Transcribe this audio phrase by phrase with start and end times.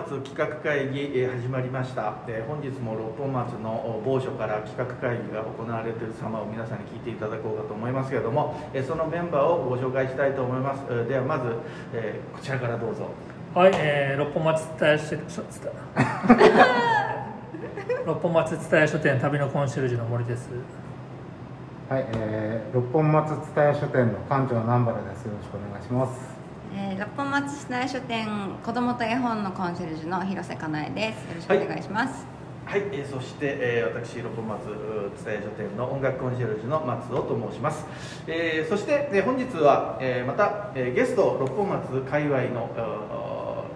[0.00, 11.54] 松企画会議、えー、始まりました、えー、本日も六本松の某所から企画会議が行われている様を皆さんに聞いていただこうかと思いますけれども、えー、そのメンバーをご紹介したいと思います、えー、ではまず、
[11.92, 13.10] えー、こちらからどうぞ。
[13.54, 15.42] はい、えー、六本松伝え書書
[18.06, 20.48] 六本松伝え書店旅のコンシェルジュの森です。
[21.90, 25.24] はい、えー、六本松伝え書店の館長南原です。
[25.24, 26.29] よろしくお願いします
[26.90, 28.26] えー、六本松伝え書店
[28.64, 31.22] 子どもと絵本のコンシェルジュの広瀬かなえです。
[31.28, 32.26] よろしくお願いします。
[32.66, 34.64] はい、はい、えー、そして、えー、私六本松
[35.24, 37.86] 伝え書店の音楽コンシェルジュの松尾と申します、
[38.26, 42.68] えー、そして、えー、本日は、えー、また、えー、ゲスト六本松界隈の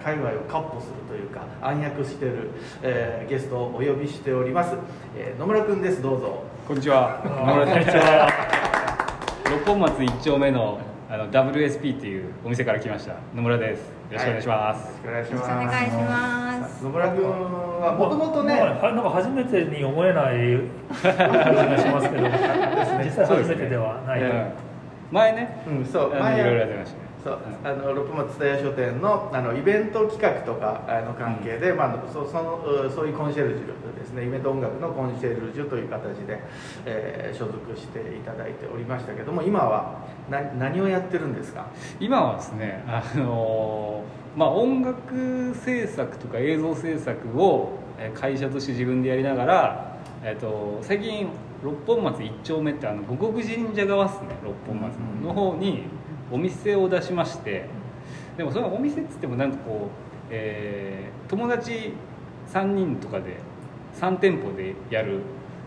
[0.02, 2.50] 界隈をカッ歩するというか暗躍している、
[2.82, 4.74] えー、ゲストをお呼びしております、
[5.16, 6.02] えー、野村君です。
[6.02, 6.42] どうぞ。
[6.66, 7.22] こんにちは。
[7.46, 9.50] 野村です。
[9.52, 13.16] 六本松一丁目のあの WSP っていうお店から来ました。
[13.34, 13.80] 野村です。
[13.80, 16.84] よろしくお願いします、はい、よろしくお願いします。
[16.84, 20.60] 野村君はもともとねなんか初めてに思えない
[21.02, 22.24] 感じがしますけど
[23.04, 24.52] 実際初めてではない、ね、
[25.12, 26.14] 前ね、うん、そう。
[26.14, 26.98] 前いろいろやってました。
[26.98, 34.26] ねそうあの六本松蔦屋書店のあのイベント企画とかあの関係で、うん、まあ、そそのそういうコンシェルジュですね。
[34.26, 36.40] イベント音楽のコンシェルジュという形で、
[36.84, 41.66] えー、所属していただいておりましたけども今はな何をやってるんですか？
[41.98, 44.04] 今はですねあの
[44.36, 47.78] まあ、音楽制作とか映像制作を
[48.14, 51.28] 会社として自分でやりながら、えーと、最近
[51.62, 54.30] 六本松一丁目ってあの五国神社側っすね。
[54.44, 55.84] 六本松の方に
[56.30, 57.66] お店を出しまして
[58.36, 61.92] でもそのお店っつってもなんかこう、えー、友達
[62.52, 63.36] 3人とかで
[64.00, 65.20] 3店舗でやる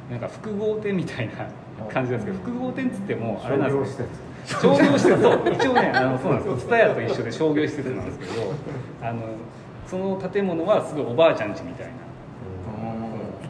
[0.10, 1.50] なんか複合店みたいな
[1.92, 4.10] 感じなんですけど複合店っつってもあれなんですけど
[4.48, 5.22] 商業施設。
[5.22, 6.68] そう一応ねあの そうなんです。
[6.68, 8.54] 蔦屋と一緒で商業施設なんですけど
[9.02, 9.22] あの
[9.86, 11.98] その建物はすごいおばあちゃん家みたいな一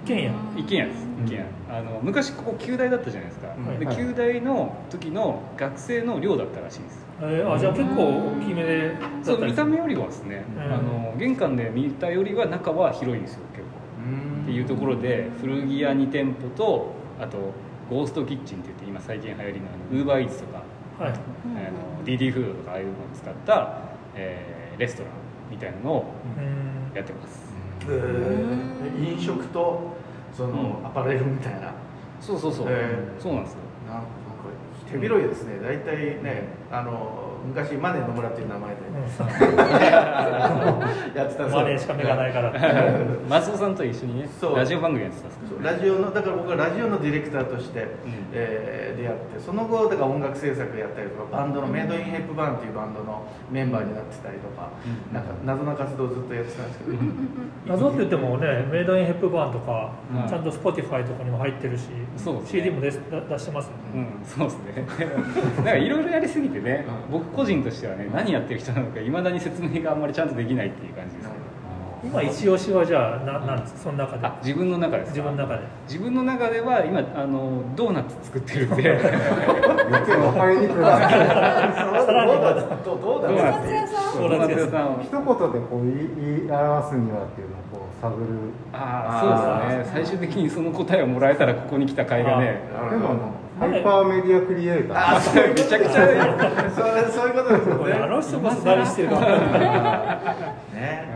[0.08, 0.32] 軒家。
[0.56, 1.08] 一軒家です。
[1.26, 7.06] 一軒家、あの昔ここ旧大だったじゃないですか、で旧大の時の学生の寮だったらしいです。
[7.20, 8.96] えー、あじゃあ結構大きめで。
[9.22, 13.68] そう見た目よりはですね、あの玄関で見たよりは中は広いんですよ結構。
[14.44, 17.38] っていうところで古着屋2店舗とあと
[17.90, 20.64] ゴーストキッチンって言って今最近流行りのウーバーイーツとか、
[21.04, 23.82] はい、あの DD フードとかああいうのを使った、
[24.16, 25.12] えー、レストラン
[25.52, 26.14] みたいなのを
[26.94, 27.48] やってます。
[29.00, 29.97] 飲食と
[30.34, 31.74] その、アパレルみたいな。
[32.20, 33.60] そうそうそう、えー、そうなんですよ。
[33.88, 34.08] なんか
[34.92, 35.60] 手広いですね。
[35.60, 38.82] 大体ねあの昔マネー野村っていう名前で、
[41.18, 42.54] やってたマネーしか目がないから。
[43.28, 47.88] 松尾さんと一緒にねラジオ番組やってたんですラジオのだから僕はラジオのディレクターとして、うん、
[48.34, 56.98] えー、出会ってその後だから音楽制作やったりとかバンドのメイドインヘップバーンっていうバンドのメンバーになってたりとか、うん、なんか謎な活動をずっとやってたんですけど。
[57.68, 59.92] 謎って言ってもねメイドインヘップバーンとか、
[60.24, 64.86] うん、ちゃんと Spotify とかにも入ってるし、そう、ね、CD も出出してますよね、うん、そうですね。
[65.58, 71.30] なんかいろいろやりすぎてね、僕個人としてはね何やってる人なのかいまだに説明があんまりちゃんとできないっていう感じです。
[72.04, 74.30] 今一押しはじゃあななんですその中で。
[74.44, 75.64] 自分の中です自分の中で。
[75.88, 79.00] 自分の中では今あのドーナツ作ってるんで。
[79.90, 80.90] 余計分かりにくいさ
[82.14, 84.22] らにドーナツ屋さん？
[84.22, 85.02] ドーナツ屋さん。
[85.02, 85.92] 一言でこう言
[86.46, 88.54] い表すにはっていうのをこう探る。
[88.74, 88.76] あ
[89.10, 89.92] あそうですね。
[90.06, 92.62] 最終的にその答えをもらえたらここに来た甲斐がね。
[92.92, 93.16] でも
[93.60, 95.16] ハイパーメディアクリエイター。
[95.18, 95.94] あそれめちゃくちゃ
[96.70, 97.94] そうそういうことですよね。
[97.94, 100.34] あの人こそ何してるか分からな
[100.74, 101.08] いね、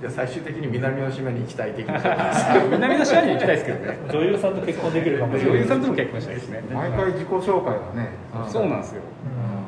[0.00, 1.94] じゃ最終的に南の島に行きたい的な
[2.70, 3.98] 南の島に行きたいですけどね。
[4.10, 5.52] 女優さんと結婚できるかもしれない。
[5.52, 6.62] 女優さんとも結婚したいですね。
[6.72, 8.10] 毎回自己紹介はね
[8.46, 9.02] そうなんですよ、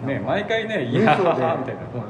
[0.07, 1.51] ね毎回ね文章でみたいな。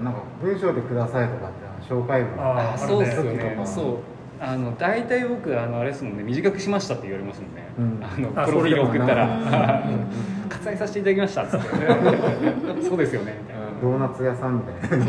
[0.03, 2.31] なんか文章でくださいとかって紹介文。
[2.39, 9.27] あそうですよねそうあの大体僕あのあれですもんね短くしましたって言われますもんね、うん、あのプロフィール送ったら
[10.49, 11.67] 「割愛させていただきました」っつって
[12.89, 13.61] 「そうですよね」みたいな。
[13.81, 15.07] ドーナツ屋さんみたいな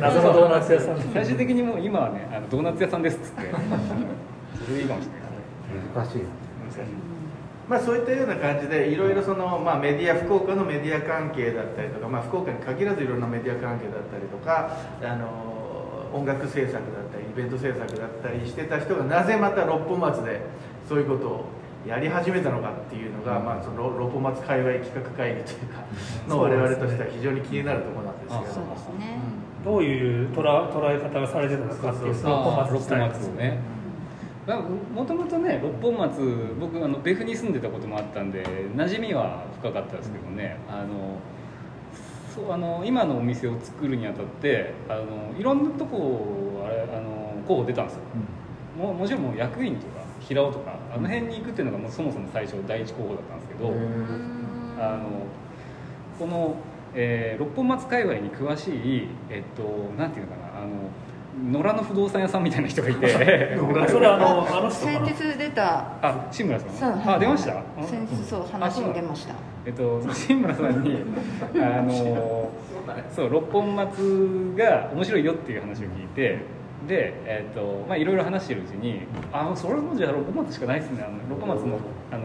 [0.00, 3.42] 謎のドーナツ屋さん最終的にもう今はねあのドーナツ屋さんですっつって。
[4.64, 5.26] それでいいかもしれない。
[5.94, 6.22] 難しい
[7.68, 14.70] まあ、そういったような感じでいろいろその、まあ、メディア福岡のメディア関係だったりとか、まあ、福岡に限らずいろんなメディア関係だったりとか
[15.02, 15.65] あの
[16.12, 16.82] 音楽制作だっ
[17.12, 20.40] たりイベント制作だったりしてた人がなぜまた六本松で
[20.88, 21.44] そういうことを
[21.86, 25.84] やり始めたのかっていうのが、まあ、その六本松界隈企画会議というか
[26.28, 29.18] の我々としては非常に気になるところなんですけどそうですね、
[29.64, 33.60] どういう捉捉え方がされてたのかっていう六本松六本松ね
[34.94, 38.44] もともとね六本松僕あの別府に住んでたこともあったんで
[38.76, 41.18] 馴染みは深かったですけどね、あの
[42.36, 48.00] そうあの今のお店を作るにあたってあのいろんなとこあれあの候補出たんですよ。
[48.78, 53.72] ももちろんもう役員とか平尾とかあの辺に行くっていうのがもうそもそも最初第一候補だったんですけど、
[54.78, 55.08] あの
[56.18, 56.56] この、
[56.94, 59.62] えー六本松界隈に詳しいえっと
[59.98, 60.90] なんていうのかなあの
[61.50, 63.08] 野良の不動産屋さんみたいな人がいて。
[63.08, 65.06] それあのあの先な？
[65.06, 65.78] 日出た。
[66.02, 66.70] あ志村さん。
[66.70, 67.12] そう。
[67.12, 67.62] あ出ました？
[67.86, 69.34] 先日そう話に出ました。
[69.66, 71.02] えっと、志村さんに
[71.56, 72.50] あの
[73.14, 76.38] そう六本松が面白いよっていう話を聞いて。
[76.86, 79.00] で、えっとまあ、いろいろ話してるうちに
[79.32, 81.02] 「あそれもじゃあ六本松しかないですね。
[81.02, 81.78] あの六本松の
[82.12, 82.24] あの、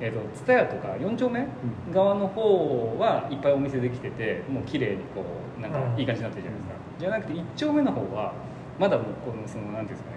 [0.00, 1.46] えっと蔦屋とか4丁目
[1.92, 5.24] 側の方はいっぱいお店できててもう綺麗にこ
[5.58, 8.32] うなんかいい感じになってるじゃないですか、じゃなくて1丁目の方は
[8.78, 10.16] まだもうこのそのなんていうんですかね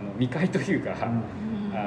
[0.00, 1.06] あの未開というか、あ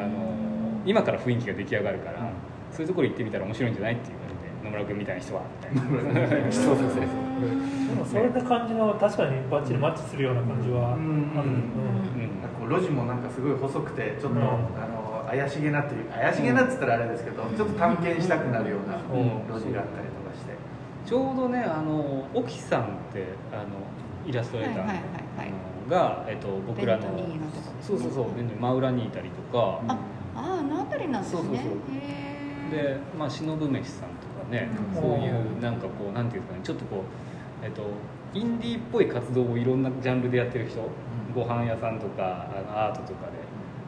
[0.08, 2.32] の今から雰囲気が出来上がるから、
[2.72, 6.52] そういうところ行ってみたら面白いんじゃないって言われて野村君みたいな人はみたいな。
[6.52, 7.02] そうそうそう
[7.36, 11.06] でもそれな感じの確かにバッチリマッチするような感じはある、うん。
[11.06, 11.36] うん。
[11.36, 14.46] なんう路地もなんかすごい細くてちょっと、うん。
[14.46, 14.48] あ
[14.88, 14.95] の
[15.38, 19.30] 怪しげなっていう怪しげなっつったらあれですけど、ちょっと探検したくなるようなうん。
[19.48, 20.54] 路地があったりとかして、
[21.06, 23.64] ちょうどねあの沖さんってあの
[24.26, 25.04] イラストレーターの、はいはい
[25.38, 25.90] はいはい。
[25.90, 27.04] が、えっと、僕らの
[27.82, 28.28] そうそうそう
[28.60, 29.98] 真裏にいたりとか、あ
[30.36, 31.42] ああの辺りなんですね。
[31.42, 31.68] そうそうそう。
[31.94, 32.26] へ
[32.72, 35.02] で、まあ、忍飯さんとかね、うん。
[35.02, 37.04] そういうなんかこうなんていうんですかねちょっとこ
[37.62, 37.84] う、えっと、
[38.34, 40.82] インディーっぽい活動をいろんなジャンルでやってる人、
[41.36, 43.38] ご飯屋さんとかあのアートとかで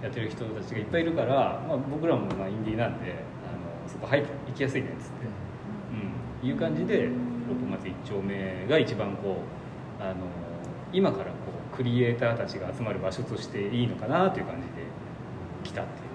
[0.02, 5.14] やってる人たちがいっぱいいるから、まあ、僕らもまあインディーなんであのそこ入って行きやすいねっつって、
[6.44, 7.10] うん、いう感じで
[7.48, 9.38] 六本松一丁目が一番こ
[10.00, 10.16] うあの
[10.94, 11.32] 今からこ
[11.74, 14.86] うクリエイターたちが集まる場所としていいのかなという感じで
[15.64, 16.08] 来たっていう。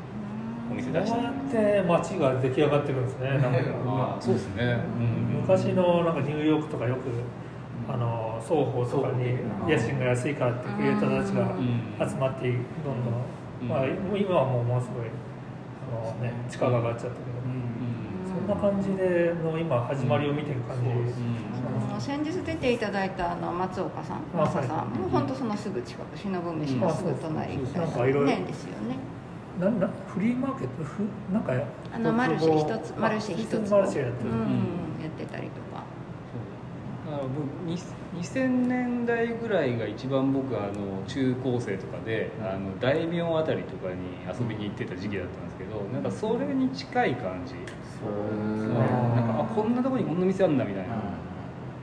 [0.71, 3.29] お店出したこうやって街が出来上がってるんですね。
[3.37, 3.51] なんか。
[3.85, 5.41] まあそうですね、うん。
[5.41, 7.01] 昔のなんかニューヨークとかよく
[7.93, 9.37] あの双方とかに
[9.69, 12.09] 家賃が安いからってクリエイターたちがうん。
[12.09, 13.15] 集まってどんどん
[13.69, 17.23] まあ、もう今はもうものすごいあの、ね、地価が上がっちゃったけど、
[18.27, 24.17] そんな感じでの今始まりを見てる感じ、あの先日出ていただいたあの松岡さん。
[24.17, 24.63] あ松さん。
[24.63, 27.05] はいもう本当そのすぐ近く忍ぶ飯のす。
[27.05, 28.97] ぐ隣ぐらいなんかいろいろねですよね。
[29.61, 30.83] ななフリーマーケット？
[30.83, 34.39] ふなんかやあのマルシェ一つマルシェ一つマルシェやってる、うん。
[35.03, 35.85] やってたりとか。
[37.05, 37.77] だから僕に
[38.15, 43.97] 2000年代ぐらいが一番僕あの中高生とかであの大名あたりとかに
[44.29, 47.55] 遊びに行ってた時期だったんですけどなんかそれに近い感じ。
[47.99, 48.69] そう。
[49.15, 50.97] なんかあこんなとこにこんな店あるんだみたいな。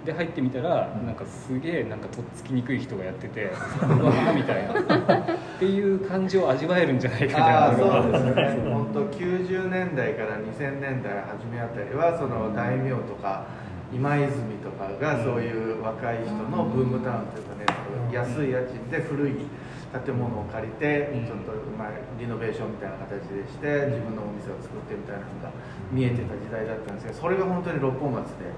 [0.05, 3.51] で入ってみたらなんかすげえなんかとっつきにくい人がやってて
[3.83, 4.73] うわーみたいな。
[5.19, 5.25] っ
[5.59, 8.71] ていう感じを味わえるんじゃないかみたいなああ そうですね。
[8.71, 13.43] 本当90年代から2000年代初めあたりはその大名とか
[13.93, 17.65] 今泉とかがそういう若い人のブームタウンというかね
[18.13, 19.33] 安い家賃で古い
[20.05, 21.25] 建物を借りてうん。
[21.25, 21.89] ちょっとまあ
[22.19, 25.49] リノベーションみたいな形でして自分のお店を作ってみたいなのが
[25.91, 28.53] 見えてた時代だったんですけどそれが本当に六本松で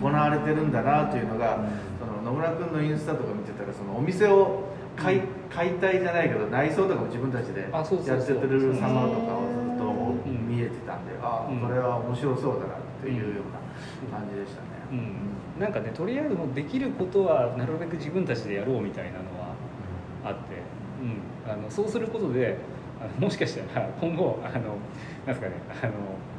[0.00, 1.64] 行われてるんだなというのが
[1.98, 4.64] その野村君のインスタとか見てたらそのお店を
[4.96, 9.84] 解解体じゃないけど内装とかも自分たちでやってる様とかをずっと
[10.26, 10.48] うん。
[10.48, 13.60] 見えてたんであこれは面白そうだなっていうような
[14.10, 14.68] 感じでしたね。
[15.56, 19.54] うん、なんかねとりあえずもうできることはなるべく自分たちでやろうみたいなのは
[20.24, 20.62] あって、
[21.02, 22.58] うん、あのそうすることで
[23.00, 24.60] あのもしかしたら今後あのなん
[25.26, 25.92] ですかねあの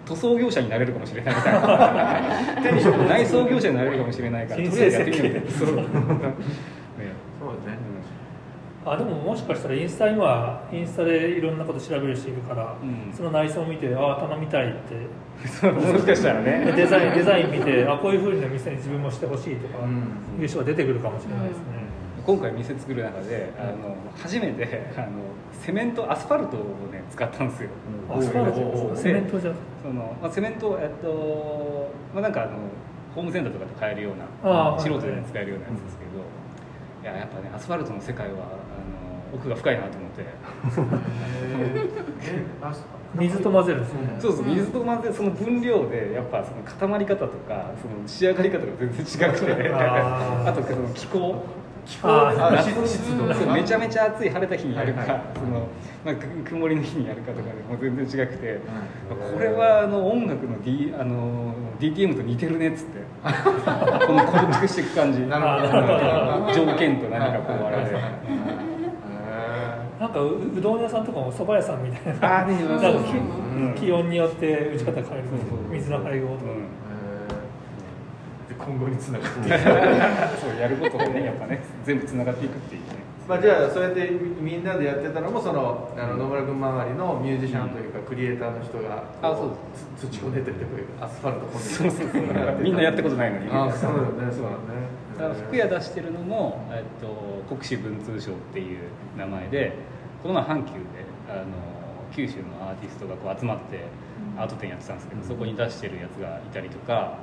[0.06, 3.08] 塗装業者になれるかもしれないみたいな。
[3.10, 6.34] 内装業者になれるかもしれないからとりあえずやってみようみたいな。
[8.94, 13.14] あでももしかしたらインスタ今インスタでいろんなこと調べる人いるから、うん。
[13.14, 15.48] その内装を見てああ頼みたいって。
[15.48, 16.72] そうもしかしたらでね。
[16.76, 20.42] デザインデザイン見てあこういうふうな店に自分もしてほしいとかうん。
[20.42, 21.64] いう人が出てくるかもしれないですね、
[22.26, 25.08] 今回店作る中であの初めてあの
[25.52, 26.60] セメントアスファルトを
[26.92, 27.70] ね使ったんですよ。
[28.10, 28.96] アスファルト？
[28.96, 29.52] セメントじゃ
[29.82, 32.52] その、まあ、セメント、えっとまあ、なんかあの
[33.16, 36.22] ホームセンターとかで買えるような素人で使えるようなやつですけど、
[37.02, 38.57] いややっぱねアスファルトの世界は
[39.34, 40.26] 奥が深いなと思って。
[43.16, 44.16] 水と混ぜるんですよね。
[44.20, 49.70] そうそう水と混ぜその分量でやっぱその固まり方とかその仕上がり方が全然違くて。
[49.74, 51.44] あとその気候。
[51.86, 52.10] 気候。
[53.54, 55.22] めちゃめちゃ暑い晴れた日にやるか、はいはい。
[55.36, 55.68] その
[56.06, 58.60] まあ、く曇りの日にやるかとかでもう全然違くて、
[59.10, 63.00] これはあの音楽の,、D、あの DTM と似てるねっつって。
[64.08, 65.22] この構築していく感じ。
[65.22, 65.82] なるほど。
[65.82, 68.67] なんか条件と何かこうあれで。
[70.00, 72.44] なんかううどん屋さんとかも蕎麦屋さんみたいな。
[72.44, 73.04] あなんかそう
[73.76, 76.52] 気気温によって打ち方変えるそうそう水の配合とか、
[78.66, 79.50] 今後につながっていく。
[80.40, 82.82] そうやることがねやっぱね全部つながっていくっていう。
[82.82, 82.97] ね
[83.28, 89.52] まあじゃあそうやってみんなでやってたのもそのあの野村君周りのミュージシャンというかクリエイターの人があそう。
[89.98, 92.08] つ土を練ったりとかアスファルトこそうそう。
[92.10, 92.22] そう
[92.62, 93.50] みんなやったことないのに。
[93.52, 94.58] あそうだよねそうだね。
[95.18, 98.80] だから服屋出してるのも、えっと、国士文通賞っていう
[99.18, 99.74] 名前で
[100.22, 100.80] この前阪急で
[101.28, 101.46] あの
[102.14, 103.82] 九州のアーティストがこう集まって
[104.38, 107.18] アート展やってたんですけど、そこに出してるやつがいたりとか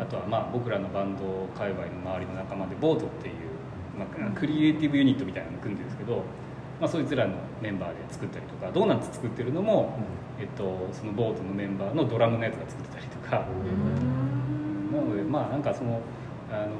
[0.00, 3.34] あとはまあ僕らのバンド界隈の周りの仲間でボートっていう、
[3.98, 6.22] まあ、クリエイティブユニットみたいなの組んでるんですけど、
[6.80, 9.96] まあ、そいつらのメンバーで作ったりとかドーナツ作ってるのも、
[10.38, 13.46] えっと、そのボートのメンバーのドラムのやつが作ってたりとか。
[14.94, 16.00] なのでまあなんかその
[16.52, 16.70] あの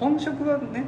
[0.00, 0.84] 本職はね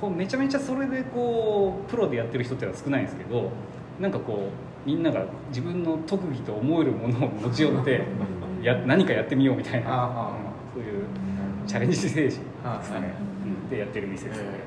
[0.00, 3.50] こうめちゃめちゃそれでこうプロでやってる人ってのは少ないんですけど
[3.98, 4.50] なんかこ
[4.86, 8.04] うみんなが自分の特技と思えるものを持ち寄って
[8.62, 10.30] や何かやってみようみたいな。
[10.74, 11.04] そういう
[11.66, 13.14] チャレンジ精神ですね
[13.70, 14.60] でやってる店ですね、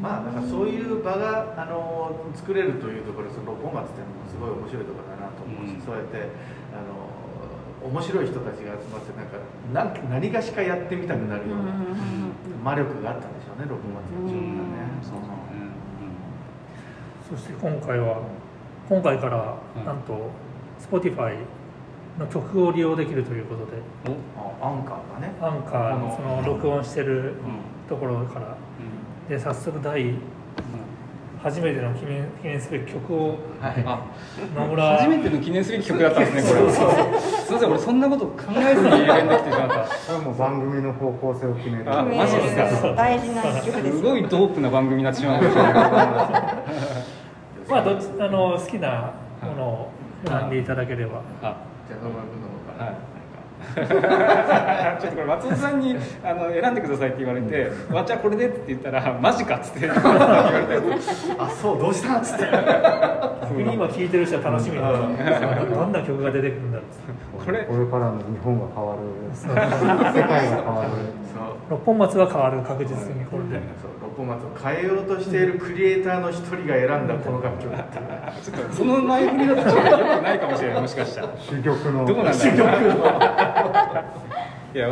[0.00, 5.80] まあだからそういう場があの作れるというところその六本松っていうのもすごい面白いところだなと思うし、うん。
[5.82, 6.28] そうやって
[6.72, 9.14] あの面白い人たちが集まって
[9.72, 11.74] なんかなん何がしかやってみたくなるような
[12.62, 15.02] 魔力があったんでしょうね六本松の自分がね。
[15.02, 15.28] そうそうね
[17.30, 18.22] そして今回は
[18.88, 20.30] 今回からうんなんと
[20.80, 21.36] Spotify
[22.18, 23.72] の曲を利用できるということで。
[24.60, 25.32] アンカーがね。
[25.40, 27.34] アンカーのその録音してる
[27.88, 28.56] ところから。
[29.28, 30.14] で早速第
[31.40, 33.28] 初めての記念記念すべき曲を
[33.60, 33.84] はい。
[33.86, 34.00] あ
[34.56, 34.96] 野村。
[34.98, 36.72] 初めての記念すべき曲だったんですねこれ。
[36.72, 36.80] す
[37.50, 39.74] いません俺そんなこと考えずに連絡来てしまった。
[39.84, 41.84] これはもう番組の方向性を決める。
[41.86, 42.92] あマジですか？
[42.94, 45.42] 大事な一曲ですすごいドープな番組になってしまい
[47.68, 49.90] まあどっちあの好きなものを
[50.26, 51.20] 選んでいただければ。
[51.42, 51.54] あ
[51.88, 52.86] じゃあ野村君の方から。
[52.86, 52.94] はい
[53.68, 60.86] ちょっとこれ松尾さんにあの選んでくださいって言われて「わっちゃあこれで」って言ったら「マジか」っつって言われて
[61.38, 62.44] あそうどうしたっつって。
[63.48, 65.16] 逆に今聴いてる人は楽しみだうん。
[65.16, 66.84] どんな曲が出てくるんだろ
[67.40, 67.44] う。
[67.44, 67.64] これ。
[67.64, 69.00] これからの日本が変わる。
[69.34, 70.90] そう世界が変わる。
[71.70, 73.60] 六本松は変わる確実にこれで。
[73.80, 73.90] そう。
[74.02, 78.00] 六本松を変えようとしているクリエイターの一人が選んだこの楽曲だった
[78.42, 80.82] ちょっとその前振りだとちょっとよくないかもしれない。
[80.82, 81.28] もしかしたら。
[81.28, 82.06] 珠玉の。
[82.06, 82.94] どうなんだろ
[84.67, 84.90] ういやあ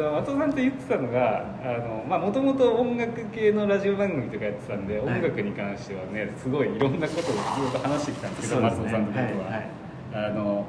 [0.00, 1.44] の松尾さんと言ってたのが
[2.06, 5.16] もともと音楽系のラジオ番組とかやってたんで、はい。
[5.16, 7.34] 音楽に関してはねすごいいろんなことをずっ
[7.72, 9.24] と話してきたんですけど松尾さんと僕は。
[9.24, 9.70] はいはい。
[10.12, 10.64] あの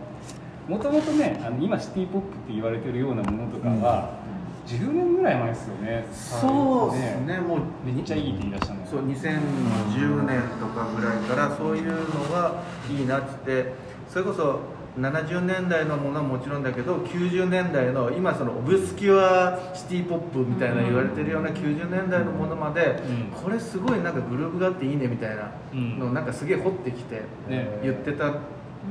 [0.68, 4.20] もともとねあの今シティ・ポップって言われてるようなものとかは、
[4.66, 6.06] 10年ぐらい前ですよね。
[6.12, 7.40] そうですね。
[7.40, 13.74] もうめっちゃいいって言い出したのそう2010年とかぐらいからそういうのがいいなっつって
[14.10, 14.60] それこそ
[15.00, 23.44] 70年代のものはもちろんだけど90年代の今そのオブスキュアシティポップみたいな言われてるような90年代のものまで、うん。
[23.44, 27.80] これすごいなんかグループがあっていいねみたいなのをなんかすげえ掘ってきてね。
[27.82, 28.34] 言ってた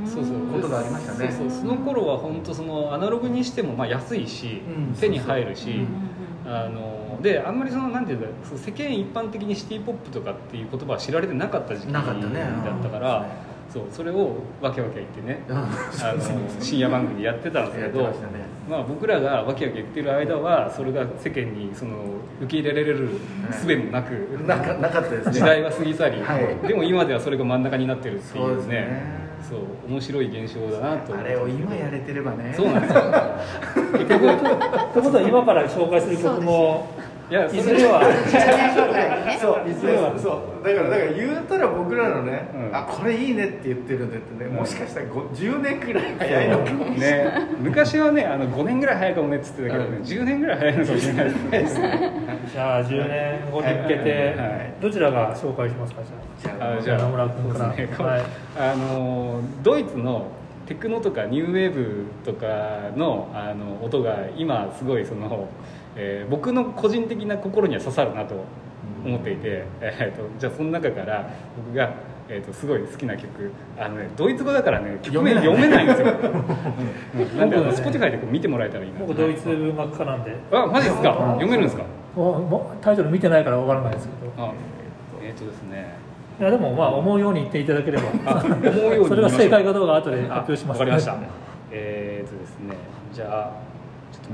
[0.07, 0.47] そうそう。
[0.53, 1.31] ことがありましたね。
[1.31, 4.95] そうそうその頃は本当そのアナログにしてもまあ安いし、うん。
[4.95, 5.87] 手に入るし、
[6.47, 12.43] あのであんまりそのなんていうんだ世間一般的にシティポップとかっていう言葉は知られてなかった時期だなかったね。
[12.43, 13.27] ったから、
[13.73, 15.69] そうそれをわけわけ言ってね、うんあの
[16.61, 18.15] 深夜番組でやってたんですけどまね。
[18.69, 21.91] まあ、僕らがわけわけ言ってる間はそれが世間にその
[22.41, 23.09] 受け入れられる
[23.51, 24.13] 術もなく、
[24.47, 25.33] なかなかったですね。
[25.33, 26.69] 時代は過ぎ去り、はい。
[26.69, 28.75] でも今ではそれが真ん中になってるっていそうですうね。
[28.77, 31.17] ねそう面白い現象だなと。
[31.17, 32.53] あれを今やれてればね。
[32.57, 33.03] そうなんですよ。
[33.99, 36.89] 結局ということは今から紹介する曲も
[37.31, 38.03] いやいずれは。
[39.41, 40.19] そういずれは。
[40.19, 42.77] そうだからだから言うたら僕らのね、うん。
[42.77, 44.57] あこれいいねって言ってるんだってね、うん。
[44.57, 47.57] もしかしたらご10年くらい早いのかもしれない、ね。
[47.61, 50.03] 昔はねあの5年ぐらい早いかもねっつってたけどね、うん。
[50.03, 52.13] 10年ぐらい早いのかもしれないですね。
[52.53, 54.75] じゃあ10年後に向けてはい。
[54.81, 56.03] どちらが紹介しますか
[56.43, 56.79] じゃあ。
[56.79, 56.99] あじゃあ。
[56.99, 58.25] 野村君から。
[58.59, 60.27] あのドイツの
[60.67, 62.47] テクノとかニューウェーブとか
[62.97, 65.49] のあの音が今すごいその、
[65.97, 68.35] えー僕の個人的な心には刺さるなと
[69.05, 71.91] 思っていて、えー、とじゃあその中から僕が、
[72.29, 73.29] えー、とすごい好きな曲
[73.79, 75.85] あの、ね、ドイツ語だからね曲名読めない。
[75.85, 76.07] んですよ、
[77.33, 77.39] うん。
[77.39, 79.01] なんであの Spotify でこう見てもらえたらいいな。
[79.01, 80.35] 僕ドイツ文学科なんで。
[80.53, 81.13] あマジですか？
[81.35, 81.85] 読めるんですか？
[82.17, 84.45] おもタイトル見てないからわからないですけど。
[84.47, 84.53] あ
[85.23, 85.95] えっ、とですね。
[86.39, 88.41] いやでもまあ思うように言っていただければ。
[89.09, 90.79] それが正解かどうか後で発表します。
[90.79, 91.17] わかりました。
[91.73, 92.75] えっ、とですね。
[93.13, 93.70] じゃあ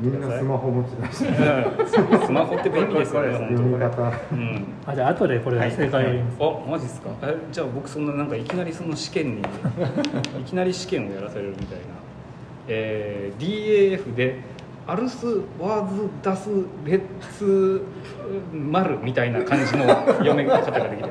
[0.01, 3.15] みんなスマホ持ち出してうんスマホって便利です。
[3.15, 7.01] よね読み方うんあじゃあ後でこれ正解を言います、あマジです。
[7.01, 9.45] かえじゃあ僕そんななんかいきなりその試験にい
[10.45, 11.85] きなり試験をやらされるみたいな、
[12.69, 14.41] えー DAF で
[14.89, 15.27] アルス
[15.59, 16.49] ワーズダス
[16.85, 17.01] レッ
[17.37, 17.83] ツ
[18.53, 21.09] マルみたいな感じの読め方ができる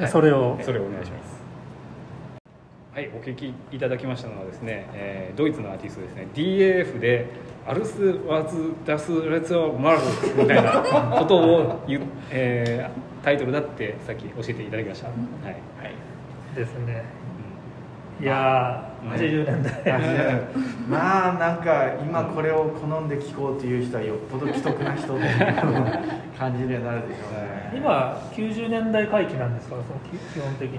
[0.00, 1.35] やつそれをそれをお願いします
[2.96, 7.26] はいお聞きいただきましたのはですね、えードイツのアーティストですね DAF で
[7.66, 9.98] アルスワーズダスレッツマル
[10.34, 15.16] みたいなことを言う、 えータイトルだってさっき教えていただきました、はい。
[15.44, 16.56] はい。
[16.56, 17.04] ですね
[18.20, 20.42] いやーうん80年代。
[20.88, 25.36] まあなんか今これを好んで聴こうという人はよっぽど既得な人っていう
[26.38, 27.72] 感じにはなるでしょうね。
[27.76, 29.76] 今90年代回帰なんですか？
[29.76, 30.76] その基基本的に。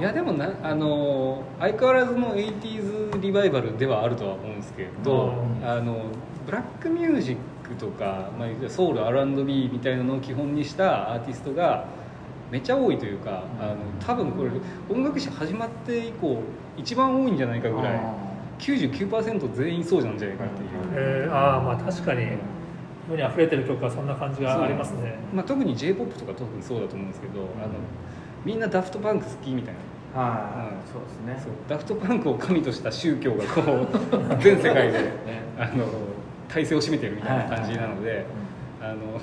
[0.00, 5.32] いやでもなあの相変わらずの 80s リバイバルではあるとは思うんですけど
[5.62, 5.68] うん。
[5.68, 6.02] あの
[6.44, 7.36] ブラックミュージッ
[7.68, 11.84] クとか、まあ、ソウル R&B みたいなのを基本にしたアーティストが
[12.52, 14.50] めっちゃ多いというかあの多分これ
[14.90, 16.38] 音楽史始まって以降
[16.76, 18.00] 一番多いんじゃないかぐらい
[18.58, 22.26] 99%全員そうなんじゃないかっていう、えー、ああまあ確かに
[23.08, 25.18] 世に溢れてる曲はそんな感じがありますね。
[25.34, 27.72] まあ、特に j p o p とか特にそうだと思うんですけどあの
[28.44, 29.74] みんなダフトパンク好きみたい
[30.14, 30.20] な。
[30.20, 30.92] はい、うん。
[30.92, 31.42] そうですね。
[31.42, 31.52] そう。
[31.68, 33.88] ダフトパンクを神とした宗教がこう
[34.42, 35.10] 全世界で
[35.58, 35.86] あの
[36.48, 38.26] 体制を占めてるみたいな感じなので、
[38.84, 39.20] あの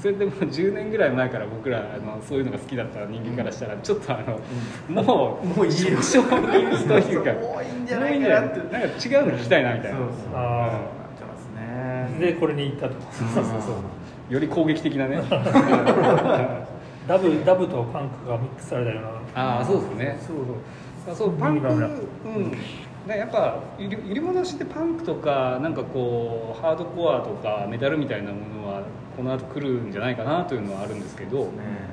[0.00, 4.22] それでもう10年ぐらい前から僕らあのそういうのが好きだった人間からしたらちょっとあ
[4.88, 6.00] の、もうもういいよ。
[6.02, 9.98] 少々気味というかもういいんじゃないかなってなんか違うの聞きたいなみたいな。
[9.98, 10.18] そうそう。
[10.34, 12.18] あなってますね。
[12.18, 13.72] でこれに行ったとそうそうそ
[14.30, 15.22] うより攻撃的なね。
[17.06, 19.02] ダブダブとパンクがミックスされたよう
[19.36, 19.42] な。
[19.58, 20.18] ああそうですね。
[20.26, 20.36] そう
[21.04, 21.14] そう。
[21.14, 22.52] そうパンクうん
[23.06, 28.82] ねやっぱゆり戻しでパンクとかなんかこうハードコアとかメタルみたいなものは
[29.16, 31.92] この後来るんじゃないかなというのはあるんですけど、ね。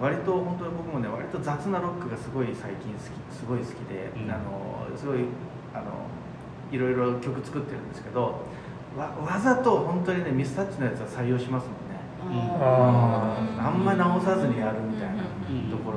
[0.00, 4.30] 割と本当に僕もね割と雑なロックがすごい最近好きすごい好きで、うん。
[4.30, 5.18] あのすごい
[5.74, 5.84] あの
[6.70, 8.42] いろいろ曲作ってるんですけど
[8.96, 11.98] わわざと本当にねミスタッチのやつは採用しますもんね。
[12.60, 15.70] ああんま直さずにやるみたいなうん。
[15.70, 15.87] とこ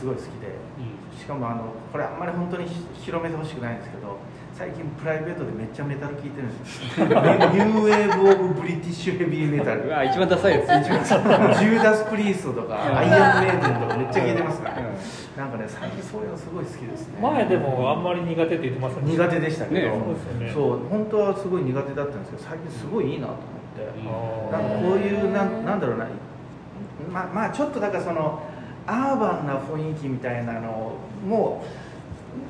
[0.00, 1.18] すごい好きでうん。
[1.18, 4.16] しかもあのこれあんまり本当にひ広めてほしくないんですけど
[4.56, 7.06] 最近プライベートでめっちゃメタル聴いてるんですよ。
[7.08, 9.86] New Wave of British Heavy Metal。
[9.86, 10.66] うわ一番ダサいやつ。
[10.84, 14.84] ジューダス・プリーストとかアイアンメイデンとかめっちゃ聴いてますから、うん。
[15.36, 17.20] なんかね最近そういうのすごい好きですね。
[17.22, 19.00] 前でもあんまり苦手って言ってました？
[19.02, 19.96] ね苦手でしたけど、ねそ
[20.36, 20.50] うね。
[20.52, 24.52] そう本当はすごい苦手だったんですけど最近すごいいいなと思って、うん。
[24.52, 26.06] なんかこういうなんなんだろうな。
[27.10, 28.42] ままあちょっとだからその
[28.90, 31.62] アーバンな雰囲気みたいなのも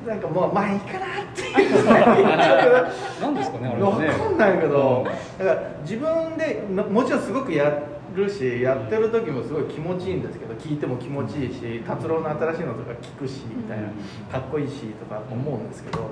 [0.07, 1.85] なんかもうまあいいかなっていう
[3.21, 3.83] なんですかねあれ。
[3.83, 7.71] はね分かんないけど、うんだから自分でももちろんすごくや
[8.15, 13.85] るしやってる時もすごい気持ちいいんですけど聞いても気持ちいいし達郎の新しいのとか聞くしみたいな
[14.31, 16.09] かっこいいしとか思うんですけど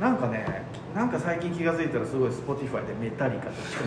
[0.00, 3.82] なんかねなんか最近気が付いたらすごい Spotify でメタリカとしか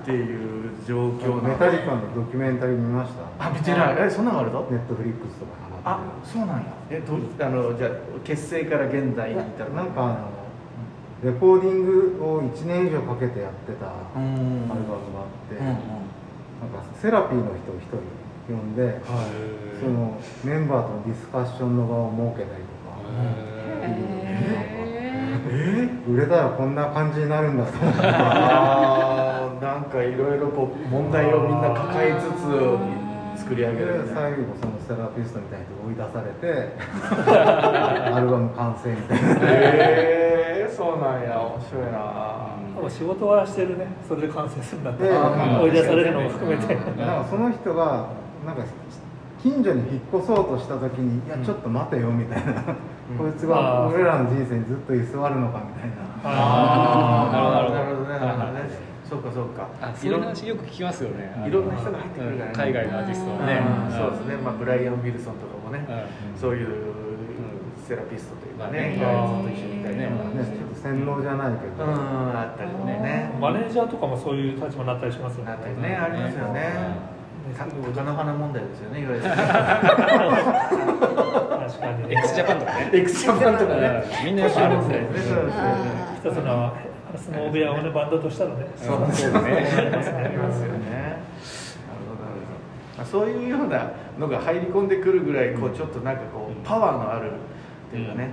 [0.00, 3.46] っていうっていう状況なメタリカのドキュメンタリー見ました？
[3.46, 3.96] あ見てない。
[4.06, 5.52] えそんなのあるぞネットフリックスとか
[5.84, 6.64] ハあそうなんや。
[6.90, 7.90] えどあのじゃあ
[8.22, 10.18] 結成から現在に至るるなんかあの
[11.24, 11.84] レコーディン
[12.18, 15.72] グを1年以上かけてやってたアルうんバムがあって、うんうん。
[15.72, 17.96] なんかセラピーの人を一人
[18.46, 19.00] 呼んで、
[19.80, 23.53] そのメンバーとのディスカッションの場を設けたりとか、
[25.50, 25.88] え？
[26.08, 28.00] 売れたらこんな感じになるんだと思って。
[29.64, 32.24] なんかいろいろこう問題をみんな抱えつ
[33.38, 36.44] つ作り上げるみたいな最後そのセラピストみたいな人が追い出されて
[38.14, 39.24] アルバム完成みたいな。
[39.30, 41.40] へ えそうなんや。
[41.40, 41.98] 面白いな。
[42.76, 43.86] 多分仕事はしてるね。
[44.06, 46.74] それで完成するんだってで追い出されるのも含めて。
[46.74, 46.84] なん。
[47.22, 48.06] かその人が
[48.44, 48.62] なんか
[49.40, 52.52] 近所に引っ越そうとした時に「いやちょっと待てよ」みたいな、
[53.18, 53.94] こいつがあー。
[53.94, 55.96] 俺らの人生にずっと居座るのかみたいな。
[56.24, 57.74] ああー。
[57.74, 58.18] なるほどね。
[58.18, 58.60] なるほどね。
[58.60, 59.68] はいそうかそうか。
[59.82, 61.30] あそういう話よく聞きますよね。
[61.46, 62.52] いろんな人が入ってくるからね。
[62.52, 63.60] うん海外のアーティストはね。
[63.60, 63.92] うん。
[63.92, 64.36] そうですね。
[64.36, 65.84] まあブライアン・ウィルソンとかもね。
[65.86, 66.40] うん。
[66.40, 66.68] そういう
[67.86, 68.96] セラピストというかね。
[68.96, 70.08] まあねずっと一緒にいたりね。
[70.08, 70.10] ね。
[70.56, 71.92] ちょっと洗脳じゃないけど、うん。
[72.32, 73.30] あったりとかね。
[73.38, 75.50] マネージャーとかもそういう立場になったりしますよね。
[75.50, 75.94] なったりね。
[75.94, 77.14] ありますよね。
[77.52, 79.24] た貴乃花問題ですよねいわゆる
[81.66, 85.62] 確かに x ジャパンとかねエクスジャパンとかねみんな一緒にそうですねそうですね
[86.18, 86.76] 一つの
[87.16, 89.38] 相撲部屋をねバンドとしたらねそうですよね。
[89.40, 90.18] ありますね。
[90.18, 92.56] なるほどなるほど。
[92.96, 98.30] まあそういうようなのが入り込んでくるぐらいこうちょっとなんかこうパワーのあるっていうかね、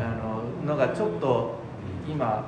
[0.00, 1.56] あののがちょっと
[2.08, 2.44] 今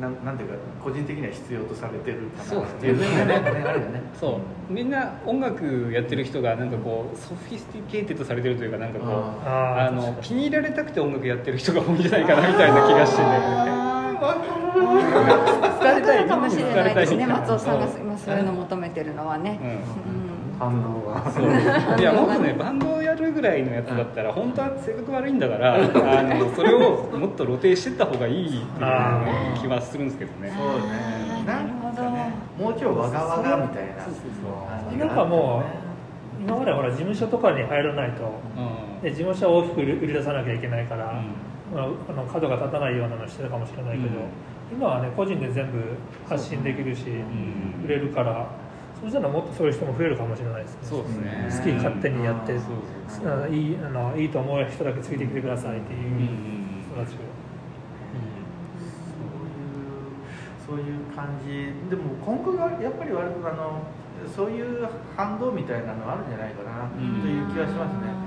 [0.00, 2.98] なんなんていうか個人的には必要とされてるかなそうっていう。
[2.98, 3.24] ですね。
[3.24, 4.72] ねあるよねそう。
[4.72, 9.10] みんな音楽やってる人がなんかこう sophisticated されてるというかなんかこう
[9.48, 13.28] あの気に入られたくて音楽やってる人が多いんじゃないかなみたいな気がしてね。
[13.28, 14.06] あ
[15.80, 17.26] 疲れたいーかもしれないですね。
[17.26, 20.20] 松尾さんがそう今そういうのを求めてるのはね、うん。
[20.20, 20.25] うん
[20.58, 21.44] 反応がそう。
[22.00, 25.78] いやもっとねバンドをやるぐらいのやつだったら本当は性格悪いんだから あ
[26.22, 28.62] のそれをもっと露呈してった方がいいっていう
[29.60, 30.52] 気はするんですけどね。
[30.56, 31.44] そうね。
[31.46, 31.92] なるほど。
[31.92, 34.02] んかねもうちょいわがわがみたいな。
[34.02, 34.14] そう。
[34.14, 34.22] そう。
[34.90, 35.62] そうなんかも
[36.40, 38.22] う今までほら事務所とかに入らないと
[39.02, 41.22] 事務所を大きく売り出さなきゃいけないから、
[41.74, 44.76] あ、あの角が立たないようなのしてるかもしれないけど、うん。
[44.76, 45.78] 今はね個人で全部
[46.28, 47.84] 発信できるし、ん。
[47.84, 48.46] 売れるから
[49.06, 50.78] そうしたらもっとそういう人も増えるかもしれないですね。
[50.82, 51.46] そうですね。
[51.46, 52.66] 好き勝手にやってそう
[53.06, 56.00] そうあのいいあのいいと思う人だけついてきてくださいっていう
[56.82, 57.18] 人たちを、
[60.66, 61.70] そういう感じ。
[61.88, 63.82] でも今後がやっぱり割とあの
[64.26, 68.25] そういう反動みたいなのあるんじゃないかなとうんいう気がしますね。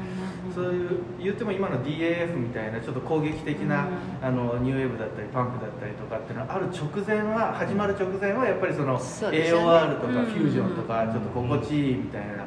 [0.59, 3.87] そういう言っても今の DAF みたいなちょっと攻撃的な、
[4.21, 10.25] あのニューウェーブだったりパンクだったりとかっていうのはある直前は始まる直前はやっぱりその AOR とかうん。
[10.25, 12.45] フュージョンとかちょっと心地いいみたいな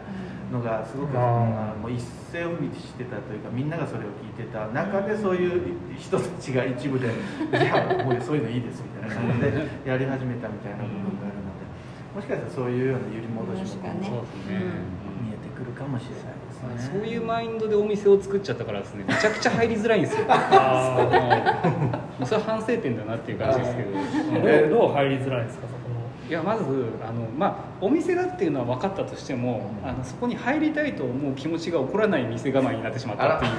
[0.53, 7.09] のがすごく、もう一世を風靡してたというかみんながそれを聞いてた中でそういう人たちが一部で
[7.51, 9.49] 「じゃあもうそういうのいいです」みたいな感じで
[9.89, 11.65] やり始めたみたいな部分があるので
[12.15, 14.25] もしかしたらそういうような揺り戻しも
[15.53, 16.99] くるかもしれないですね。
[17.01, 20.25] そういうマインドでお店を作っちゃったからですねめちゃくちゃ入りづらいんですよ。
[20.31, 24.71] あ もうそれは反省点だなっていう感じですけど、ー。
[24.71, 25.93] どうどう入りづらいんですかそこの？
[26.29, 26.63] いやまず
[27.07, 33.53] あの、まあ、お店だっていうのは分かったとしても、あのそこに入りたいと思う気持ちが起こらない店構えになってしまったっていう。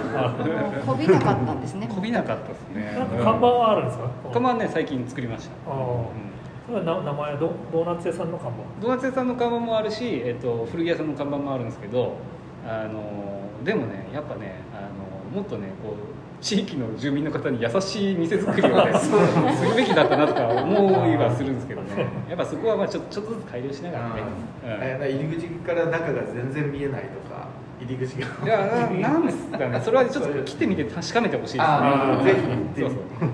[0.87, 1.87] こびなかったんですね。
[1.93, 2.97] こびなかったですね。
[3.23, 4.05] 看板はあるんですか？
[4.33, 6.32] 看板はね最近作りました、あー
[6.65, 8.81] それはな名前はドドーナツ屋さんの看板？
[8.81, 12.15] ドーナツ屋さんの看板もあるし、えっと、古着屋さんの看板もあるんですけど
[12.65, 22.05] あのでもねやっぱねあのもっとねこう地域の住民の方に優しい店作りをね するべきだったなとか思いはするんですけどね。
[22.29, 24.11] やっぱそこはまあちょちょっとずつ改良しながらね、
[24.65, 24.69] うん。
[24.69, 27.47] えー入り口から中が全然見えないとか
[27.79, 28.27] 入り口が。
[28.45, 29.79] いやななんですかね。
[29.81, 32.33] それはちょっと来てみて確かめてほしいですね。
[32.33, 33.29] ぜひ行ってみそうそう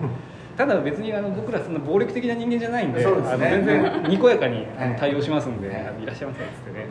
[0.60, 3.06] ただ別にあの僕らそんな暴力的な人間じゃないんでね。
[3.06, 4.65] あの全然 にこやかに
[5.00, 6.04] 対応しますんで、はい。
[6.04, 6.86] いらっしゃいませっつってね、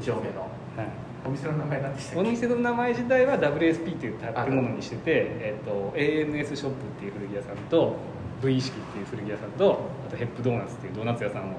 [0.00, 0.86] 一丁目のはい。
[1.24, 2.30] お店の名前なんでしたおっけ？
[2.32, 7.94] 店の名前自体は WSP という建物にしてて、えっと ANS ショップっていう古着屋さんと
[8.42, 11.54] V 意識っていう古着屋さんとあとヘップドーナツっていうドーナツ屋さんを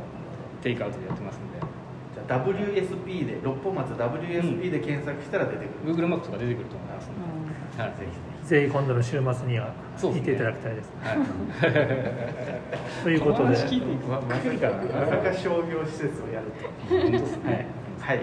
[0.62, 1.64] テイクアウトでやってますんで。
[2.12, 7.92] じゃあ WSP で六本松 WSP で検索したら出てくる、Google マップとか出てくると思いますんで、はい。
[7.96, 10.92] ぜひぜひ今度の週末には行っていただきたいです。
[11.00, 11.24] はい。
[13.02, 13.56] ということで。
[14.12, 14.36] まま
[15.08, 16.68] さか商業施設をやると。
[16.92, 17.66] 本当ですね
[18.02, 18.20] はい、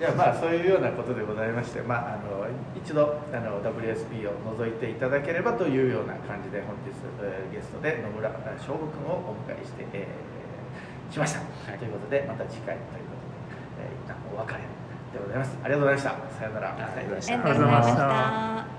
[0.00, 11.40] ではまあそういうようなことでございまして、まあ、あの一度あの WSP を覗いていただければというような感じで本日、えーゲストで野村翔吾君をお迎えして、えーしました、
[11.78, 13.28] ということでまた次回ということ
[13.76, 14.60] で、えー一旦お別れ
[15.12, 15.58] でございます。
[15.62, 16.10] ありがとうございました。
[16.34, 16.68] さようなら。
[16.72, 17.34] ありがとうございました。
[17.34, 17.96] ありがとうございまし
[18.72, 18.77] た